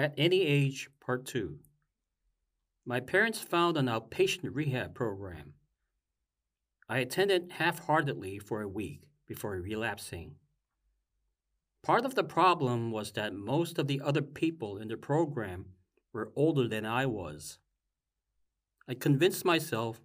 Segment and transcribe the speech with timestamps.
[0.00, 1.58] At Any Age, Part 2.
[2.86, 5.52] My parents found an outpatient rehab program.
[6.88, 10.36] I attended half heartedly for a week before relapsing.
[11.82, 15.66] Part of the problem was that most of the other people in the program
[16.14, 17.58] were older than I was.
[18.88, 20.00] I convinced myself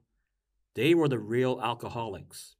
[0.73, 2.57] they were the real alcoholics.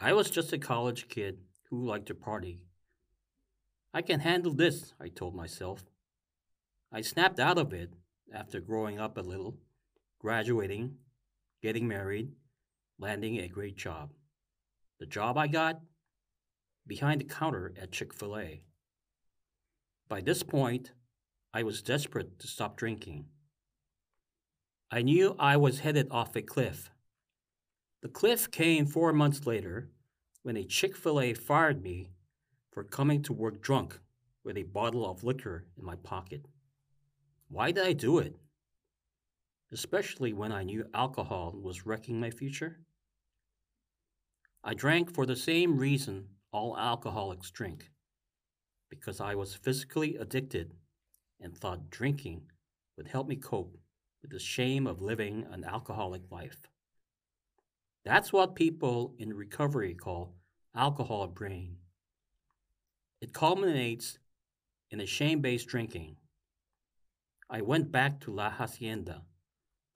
[0.00, 2.62] I was just a college kid who liked to party.
[3.92, 5.84] I can handle this, I told myself.
[6.92, 7.92] I snapped out of it
[8.34, 9.56] after growing up a little,
[10.18, 10.96] graduating,
[11.62, 12.32] getting married,
[12.98, 14.10] landing a great job.
[14.98, 15.80] The job I got?
[16.86, 18.62] Behind the counter at Chick fil A.
[20.08, 20.90] By this point,
[21.54, 23.26] I was desperate to stop drinking.
[24.90, 26.90] I knew I was headed off a cliff.
[28.02, 29.90] The cliff came four months later
[30.42, 32.10] when a Chick fil A fired me
[32.72, 34.00] for coming to work drunk
[34.42, 36.46] with a bottle of liquor in my pocket.
[37.50, 38.36] Why did I do it?
[39.72, 42.78] Especially when I knew alcohol was wrecking my future?
[44.62, 47.90] I drank for the same reason all alcoholics drink
[48.88, 50.74] because I was physically addicted
[51.40, 52.42] and thought drinking
[52.96, 53.76] would help me cope
[54.22, 56.68] with the shame of living an alcoholic life.
[58.04, 60.36] That's what people in recovery call
[60.74, 61.78] alcohol brain.
[63.20, 64.18] It culminates
[64.90, 66.16] in a shame based drinking.
[67.52, 69.22] I went back to La Hacienda,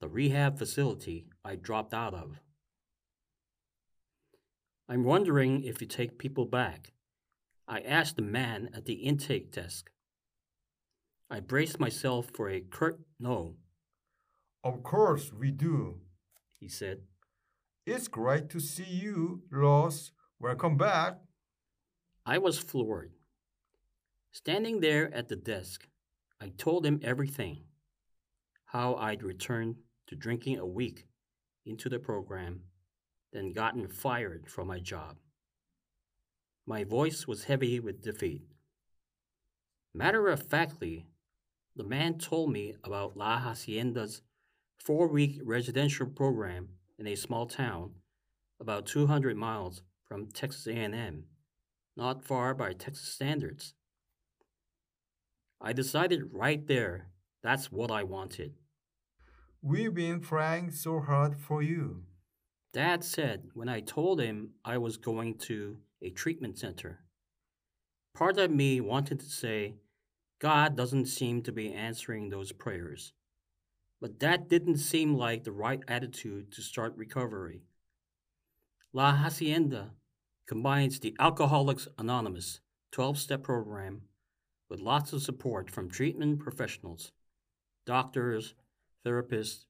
[0.01, 2.41] the rehab facility I dropped out of.
[4.89, 6.91] I'm wondering if you take people back.
[7.65, 9.89] I asked the man at the intake desk.
[11.29, 13.55] I braced myself for a curt no.
[14.61, 16.01] Of course we do,
[16.59, 17.03] he said.
[17.85, 20.11] It's great to see you, Ross.
[20.39, 21.19] Welcome back.
[22.25, 23.13] I was floored.
[24.33, 25.87] Standing there at the desk,
[26.45, 27.63] I told him everything
[28.65, 31.07] how I'd returned to drinking a week
[31.65, 32.61] into the program,
[33.33, 35.17] then gotten fired from my job.
[36.67, 38.43] My voice was heavy with defeat.
[39.91, 41.07] Matter of factly,
[41.75, 44.21] the man told me about La Hacienda's
[44.77, 46.69] four week residential program
[46.99, 47.95] in a small town
[48.59, 51.23] about 200 miles from Texas A&M,
[51.97, 53.73] not far by Texas standards.
[55.61, 57.07] I decided right there
[57.45, 58.53] that's what I wanted.
[59.61, 62.03] We've been trying so hard for you.
[62.73, 66.99] Dad said when I told him I was going to a treatment center.
[68.15, 69.75] Part of me wanted to say,
[70.39, 73.13] God doesn't seem to be answering those prayers.
[74.01, 77.61] But that didn't seem like the right attitude to start recovery.
[78.91, 79.91] La Hacienda
[80.47, 82.59] combines the Alcoholics Anonymous
[82.91, 84.01] 12 step program
[84.69, 87.11] with lots of support from treatment professionals,
[87.85, 88.55] doctors,
[89.05, 89.65] therapists,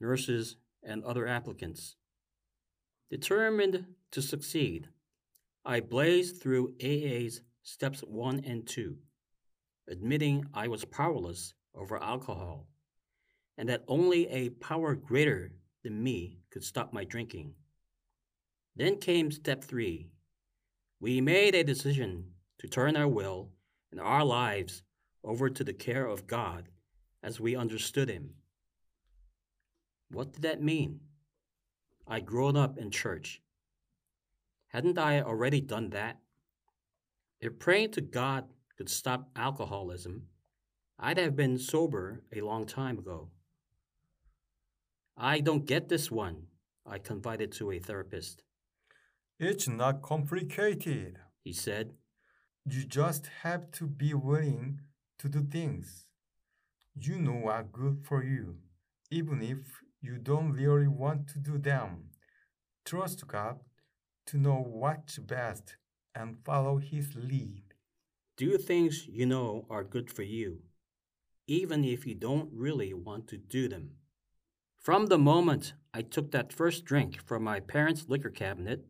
[0.00, 1.96] nurses, and other applicants.
[3.10, 4.88] Determined to succeed,
[5.64, 8.96] I blazed through AA's steps 1 and 2,
[9.88, 12.66] admitting I was powerless over alcohol
[13.58, 15.52] and that only a power greater
[15.82, 17.54] than me could stop my drinking.
[18.74, 20.08] Then came step 3.
[21.00, 22.24] We made a decision
[22.58, 23.50] to turn our will
[23.92, 24.82] and our lives
[25.22, 26.70] over to the care of God
[27.22, 28.30] as we understood Him.
[30.10, 31.00] What did that mean?
[32.08, 33.40] I'd grown up in church.
[34.68, 36.18] Hadn't I already done that?
[37.40, 40.24] If praying to God could stop alcoholism,
[40.98, 43.28] I'd have been sober a long time ago.
[45.16, 46.46] I don't get this one,
[46.86, 48.42] I confided to a therapist.
[49.38, 51.92] It's not complicated, he said.
[52.64, 54.80] You just have to be willing
[55.18, 56.06] to do things
[56.94, 58.58] you know are good for you,
[59.10, 62.10] even if you don't really want to do them.
[62.84, 63.58] Trust God
[64.26, 65.76] to know what's best
[66.14, 67.62] and follow His lead.
[68.36, 70.60] Do things you know are good for you,
[71.48, 73.96] even if you don't really want to do them.
[74.78, 78.84] From the moment I took that first drink from my parents' liquor cabinet,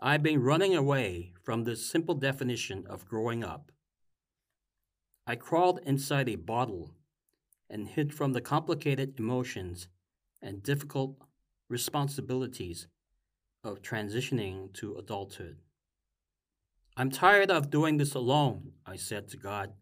[0.00, 3.72] I've been running away from the simple definition of growing up.
[5.26, 6.94] I crawled inside a bottle
[7.68, 9.88] and hid from the complicated emotions
[10.40, 11.16] and difficult
[11.68, 12.86] responsibilities
[13.64, 15.56] of transitioning to adulthood.
[16.96, 19.72] I'm tired of doing this alone, I said to God.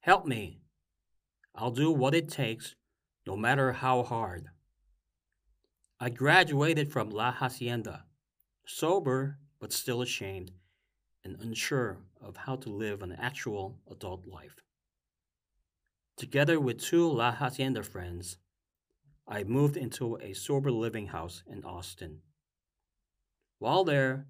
[0.00, 0.60] Help me.
[1.54, 2.74] I'll do what it takes,
[3.26, 4.48] no matter how hard.
[5.98, 8.04] I graduated from La Hacienda,
[8.66, 10.52] sober but still ashamed
[11.24, 14.56] and unsure of how to live an actual adult life.
[16.16, 18.38] Together with two La Hacienda friends,
[19.28, 22.20] I moved into a sober living house in Austin.
[23.58, 24.26] While there,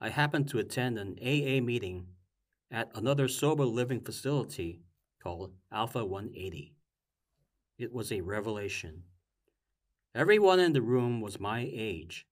[0.00, 2.06] I happened to attend an AA meeting
[2.70, 4.82] at another sober living facility
[5.22, 6.74] called Alpha 180.
[7.78, 9.02] It was a revelation.
[10.14, 12.26] Everyone in the room was my age.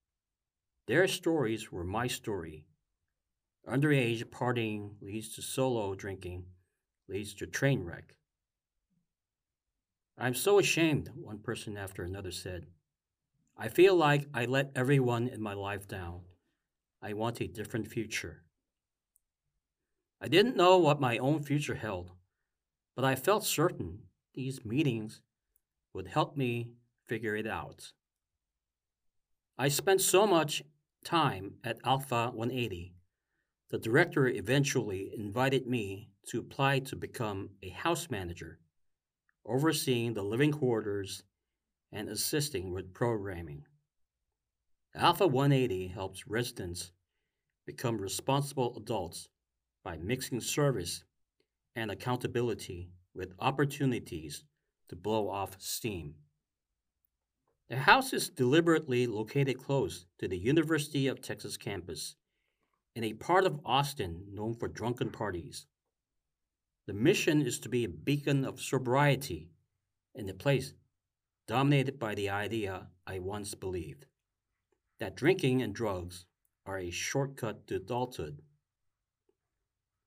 [0.87, 2.67] Their stories were my story.
[3.67, 6.45] Underage partying leads to solo drinking,
[7.09, 8.17] leads to train wreck.
[10.19, 12.67] I'm so ashamed, one person after another said.
[13.57, 16.21] I feel like I let everyone in my life down.
[17.01, 18.43] I want a different future.
[20.21, 22.13] I didn't know what my own future held,
[22.95, 24.01] but I felt certain
[24.35, 25.23] these meetings
[25.95, 26.73] would help me
[27.07, 27.93] figure it out.
[29.57, 30.63] I spent so much
[31.05, 32.95] time at Alpha 180,
[33.71, 38.59] the director eventually invited me to apply to become a house manager,
[39.45, 41.23] overseeing the living quarters
[41.93, 43.65] and assisting with programming.
[44.95, 46.93] Alpha 180 helps residents
[47.67, 49.29] become responsible adults
[49.83, 51.05] by mixing service
[51.77, 54.45] and accountability with opportunities
[54.89, 56.15] to blow off steam.
[57.71, 62.15] The house is deliberately located close to the University of Texas campus
[62.95, 65.67] in a part of Austin known for drunken parties.
[66.87, 69.49] The mission is to be a beacon of sobriety
[70.15, 70.75] in a place
[71.47, 74.07] dominated by the idea I once believed
[74.99, 76.27] that drinking and drugs
[76.67, 78.41] are a shortcut to adulthood.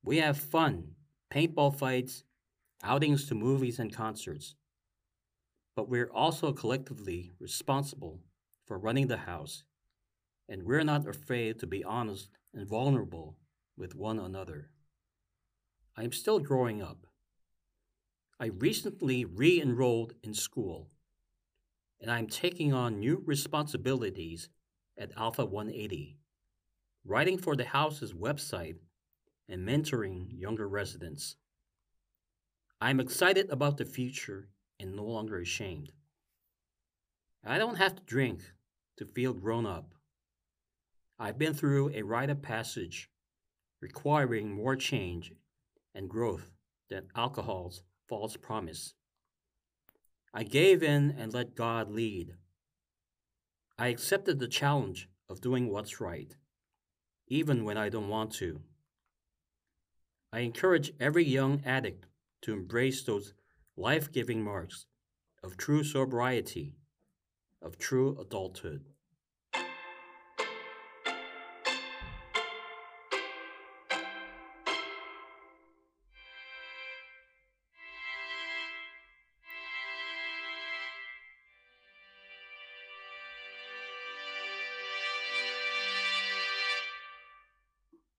[0.03, 0.95] We have fun,
[1.31, 2.23] paintball fights,
[2.83, 4.55] outings to movies and concerts.
[5.77, 8.23] But we're also collectively responsible
[8.65, 9.63] for running the house,
[10.49, 13.37] and we're not afraid to be honest and vulnerable
[13.77, 14.71] with one another.
[15.95, 17.05] I am still growing up.
[18.39, 20.89] I recently re enrolled in school,
[22.01, 24.49] and I'm taking on new responsibilities
[24.97, 26.17] at Alpha 180,
[27.05, 28.77] writing for the house's website
[29.47, 31.35] and mentoring younger residents.
[32.81, 35.91] I'm excited about the future and no longer ashamed.
[37.45, 38.41] I don't have to drink
[38.97, 39.93] to feel grown up.
[41.19, 43.09] I've been through a rite of passage
[43.81, 45.31] requiring more change
[45.93, 46.51] and growth
[46.89, 48.93] than alcohol's false promise.
[50.33, 52.35] I gave in and let God lead.
[53.77, 56.35] I accepted the challenge of doing what's right,
[57.27, 58.61] even when I don't want to.
[60.31, 62.05] I encourage every young addict
[62.41, 63.33] to embrace those
[63.77, 64.87] life giving marks
[65.43, 66.73] of true sobriety,
[67.61, 68.83] of true adulthood.